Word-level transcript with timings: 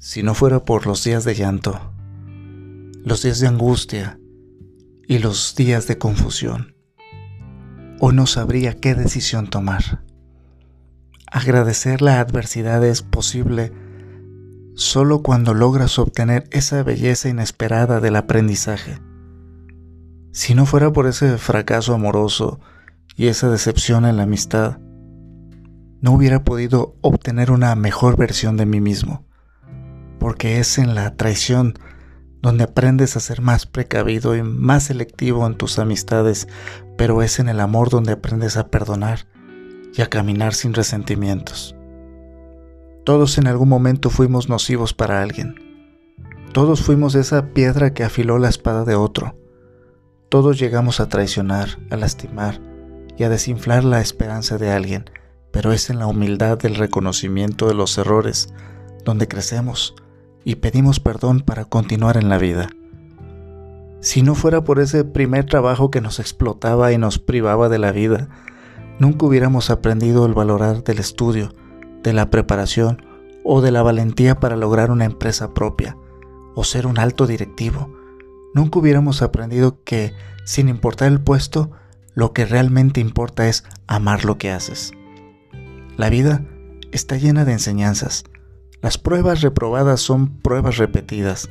si 0.00 0.22
no 0.22 0.34
fuera 0.34 0.64
por 0.64 0.86
los 0.86 1.04
días 1.04 1.24
de 1.24 1.34
llanto, 1.34 1.78
los 3.04 3.22
días 3.22 3.38
de 3.38 3.48
angustia 3.48 4.18
y 5.06 5.18
los 5.18 5.54
días 5.54 5.86
de 5.88 5.98
confusión. 5.98 6.74
Hoy 8.00 8.14
no 8.14 8.26
sabría 8.26 8.78
qué 8.78 8.94
decisión 8.94 9.50
tomar. 9.50 10.02
Agradecer 11.30 12.00
la 12.00 12.18
adversidad 12.18 12.82
es 12.82 13.02
posible 13.02 13.74
solo 14.74 15.22
cuando 15.22 15.52
logras 15.52 15.98
obtener 15.98 16.44
esa 16.50 16.82
belleza 16.82 17.28
inesperada 17.28 18.00
del 18.00 18.16
aprendizaje. 18.16 18.98
Si 20.32 20.54
no 20.54 20.64
fuera 20.64 20.90
por 20.94 21.08
ese 21.08 21.36
fracaso 21.36 21.92
amoroso 21.92 22.58
y 23.16 23.26
esa 23.26 23.50
decepción 23.50 24.06
en 24.06 24.16
la 24.16 24.22
amistad, 24.22 24.78
no 26.00 26.12
hubiera 26.12 26.42
podido 26.42 26.96
obtener 27.02 27.50
una 27.50 27.74
mejor 27.74 28.16
versión 28.16 28.56
de 28.56 28.64
mí 28.64 28.80
mismo, 28.80 29.26
porque 30.20 30.60
es 30.60 30.78
en 30.78 30.94
la 30.94 31.16
traición 31.16 31.74
donde 32.42 32.64
aprendes 32.64 33.16
a 33.16 33.20
ser 33.20 33.40
más 33.40 33.66
precavido 33.66 34.36
y 34.36 34.42
más 34.42 34.84
selectivo 34.84 35.46
en 35.46 35.56
tus 35.56 35.78
amistades, 35.78 36.46
pero 36.96 37.22
es 37.22 37.40
en 37.40 37.48
el 37.48 37.58
amor 37.58 37.90
donde 37.90 38.12
aprendes 38.12 38.56
a 38.56 38.68
perdonar 38.68 39.26
y 39.94 40.02
a 40.02 40.06
caminar 40.06 40.54
sin 40.54 40.74
resentimientos. 40.74 41.74
Todos 43.04 43.38
en 43.38 43.46
algún 43.46 43.68
momento 43.68 44.10
fuimos 44.10 44.48
nocivos 44.48 44.94
para 44.94 45.22
alguien. 45.22 45.54
Todos 46.52 46.82
fuimos 46.82 47.14
esa 47.14 47.52
piedra 47.52 47.92
que 47.94 48.04
afiló 48.04 48.38
la 48.38 48.48
espada 48.48 48.84
de 48.84 48.94
otro. 48.94 49.36
Todos 50.28 50.58
llegamos 50.58 51.00
a 51.00 51.08
traicionar, 51.08 51.78
a 51.90 51.96
lastimar 51.96 52.60
y 53.16 53.24
a 53.24 53.28
desinflar 53.28 53.84
la 53.84 54.00
esperanza 54.00 54.58
de 54.58 54.70
alguien, 54.70 55.10
pero 55.50 55.72
es 55.72 55.90
en 55.90 55.98
la 55.98 56.06
humildad 56.06 56.58
del 56.58 56.76
reconocimiento 56.76 57.66
de 57.68 57.74
los 57.74 57.98
errores 57.98 58.48
donde 59.04 59.28
crecemos 59.28 59.94
y 60.44 60.56
pedimos 60.56 61.00
perdón 61.00 61.40
para 61.40 61.64
continuar 61.64 62.16
en 62.16 62.28
la 62.28 62.38
vida. 62.38 62.70
Si 64.00 64.22
no 64.22 64.34
fuera 64.34 64.64
por 64.64 64.80
ese 64.80 65.04
primer 65.04 65.44
trabajo 65.44 65.90
que 65.90 66.00
nos 66.00 66.20
explotaba 66.20 66.92
y 66.92 66.98
nos 66.98 67.18
privaba 67.18 67.68
de 67.68 67.78
la 67.78 67.92
vida, 67.92 68.28
nunca 68.98 69.26
hubiéramos 69.26 69.70
aprendido 69.70 70.24
el 70.24 70.32
valorar 70.32 70.82
del 70.82 70.98
estudio, 70.98 71.52
de 72.02 72.14
la 72.14 72.30
preparación 72.30 73.02
o 73.44 73.60
de 73.60 73.70
la 73.70 73.82
valentía 73.82 74.40
para 74.40 74.56
lograr 74.56 74.90
una 74.90 75.04
empresa 75.04 75.52
propia 75.52 75.96
o 76.54 76.64
ser 76.64 76.86
un 76.86 76.98
alto 76.98 77.26
directivo. 77.26 77.92
Nunca 78.54 78.78
hubiéramos 78.78 79.22
aprendido 79.22 79.82
que, 79.84 80.14
sin 80.44 80.68
importar 80.68 81.08
el 81.08 81.20
puesto, 81.20 81.70
lo 82.14 82.32
que 82.32 82.46
realmente 82.46 83.00
importa 83.00 83.48
es 83.48 83.64
amar 83.86 84.24
lo 84.24 84.38
que 84.38 84.50
haces. 84.50 84.92
La 85.96 86.10
vida 86.10 86.44
está 86.90 87.16
llena 87.16 87.44
de 87.44 87.52
enseñanzas, 87.52 88.24
las 88.82 88.98
pruebas 88.98 89.42
reprobadas 89.42 90.00
son 90.00 90.38
pruebas 90.38 90.78
repetidas. 90.78 91.48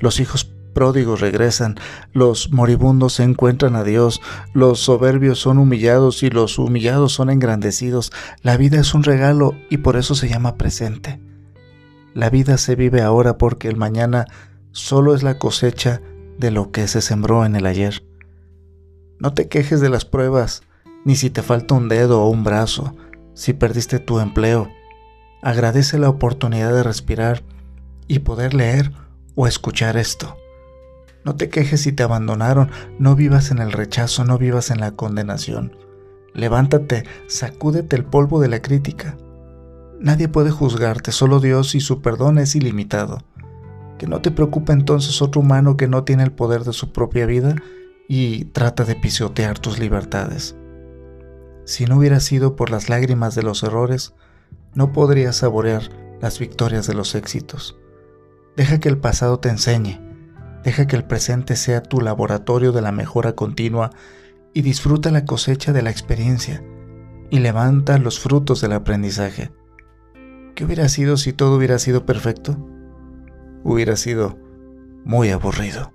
Los 0.00 0.20
hijos 0.20 0.44
pródigos 0.74 1.20
regresan, 1.20 1.76
los 2.12 2.52
moribundos 2.52 3.14
se 3.14 3.24
encuentran 3.24 3.74
a 3.74 3.84
Dios, 3.84 4.20
los 4.52 4.78
soberbios 4.78 5.38
son 5.40 5.58
humillados 5.58 6.22
y 6.22 6.30
los 6.30 6.58
humillados 6.58 7.12
son 7.12 7.30
engrandecidos. 7.30 8.12
La 8.42 8.56
vida 8.56 8.78
es 8.78 8.94
un 8.94 9.02
regalo 9.02 9.54
y 9.70 9.78
por 9.78 9.96
eso 9.96 10.14
se 10.14 10.28
llama 10.28 10.56
presente. 10.56 11.20
La 12.14 12.30
vida 12.30 12.58
se 12.58 12.76
vive 12.76 13.02
ahora 13.02 13.38
porque 13.38 13.68
el 13.68 13.76
mañana 13.76 14.26
solo 14.72 15.14
es 15.14 15.22
la 15.22 15.38
cosecha 15.38 16.00
de 16.38 16.50
lo 16.50 16.70
que 16.70 16.86
se 16.86 17.00
sembró 17.00 17.44
en 17.44 17.56
el 17.56 17.66
ayer. 17.66 18.04
No 19.18 19.34
te 19.34 19.48
quejes 19.48 19.80
de 19.80 19.88
las 19.88 20.04
pruebas, 20.04 20.62
ni 21.04 21.16
si 21.16 21.30
te 21.30 21.42
falta 21.42 21.74
un 21.74 21.88
dedo 21.88 22.22
o 22.22 22.28
un 22.28 22.44
brazo, 22.44 22.94
si 23.34 23.52
perdiste 23.52 23.98
tu 23.98 24.20
empleo, 24.20 24.68
Agradece 25.42 25.98
la 25.98 26.08
oportunidad 26.08 26.72
de 26.72 26.82
respirar 26.82 27.42
y 28.06 28.20
poder 28.20 28.54
leer 28.54 28.92
o 29.34 29.46
escuchar 29.46 29.96
esto. 29.96 30.36
No 31.24 31.36
te 31.36 31.48
quejes 31.48 31.82
si 31.82 31.92
te 31.92 32.02
abandonaron, 32.02 32.70
no 32.98 33.14
vivas 33.14 33.50
en 33.50 33.58
el 33.58 33.72
rechazo, 33.72 34.24
no 34.24 34.38
vivas 34.38 34.70
en 34.70 34.80
la 34.80 34.92
condenación. 34.92 35.76
Levántate, 36.34 37.04
sacúdete 37.26 37.96
el 37.96 38.04
polvo 38.04 38.40
de 38.40 38.48
la 38.48 38.62
crítica. 38.62 39.16
Nadie 40.00 40.28
puede 40.28 40.50
juzgarte, 40.50 41.12
solo 41.12 41.40
Dios 41.40 41.74
y 41.74 41.80
su 41.80 42.00
perdón 42.00 42.38
es 42.38 42.54
ilimitado. 42.54 43.18
Que 43.98 44.06
no 44.06 44.20
te 44.20 44.30
preocupe 44.30 44.72
entonces 44.72 45.20
otro 45.20 45.40
humano 45.40 45.76
que 45.76 45.88
no 45.88 46.04
tiene 46.04 46.22
el 46.22 46.32
poder 46.32 46.64
de 46.64 46.72
su 46.72 46.92
propia 46.92 47.26
vida 47.26 47.56
y 48.08 48.46
trata 48.46 48.84
de 48.84 48.94
pisotear 48.94 49.58
tus 49.58 49.78
libertades. 49.78 50.56
Si 51.64 51.84
no 51.84 51.98
hubiera 51.98 52.20
sido 52.20 52.56
por 52.56 52.70
las 52.70 52.88
lágrimas 52.88 53.34
de 53.34 53.42
los 53.42 53.62
errores, 53.62 54.14
no 54.78 54.92
podrías 54.92 55.34
saborear 55.34 55.82
las 56.20 56.38
victorias 56.38 56.86
de 56.86 56.94
los 56.94 57.16
éxitos. 57.16 57.76
Deja 58.56 58.78
que 58.78 58.88
el 58.88 58.96
pasado 58.96 59.40
te 59.40 59.48
enseñe, 59.48 60.00
deja 60.62 60.86
que 60.86 60.94
el 60.94 61.02
presente 61.02 61.56
sea 61.56 61.82
tu 61.82 62.00
laboratorio 62.00 62.70
de 62.70 62.80
la 62.80 62.92
mejora 62.92 63.32
continua 63.32 63.90
y 64.54 64.62
disfruta 64.62 65.10
la 65.10 65.24
cosecha 65.24 65.72
de 65.72 65.82
la 65.82 65.90
experiencia 65.90 66.62
y 67.28 67.40
levanta 67.40 67.98
los 67.98 68.20
frutos 68.20 68.60
del 68.60 68.70
aprendizaje. 68.70 69.50
¿Qué 70.54 70.64
hubiera 70.64 70.88
sido 70.88 71.16
si 71.16 71.32
todo 71.32 71.56
hubiera 71.56 71.80
sido 71.80 72.06
perfecto? 72.06 72.56
Hubiera 73.64 73.96
sido 73.96 74.38
muy 75.04 75.30
aburrido. 75.30 75.92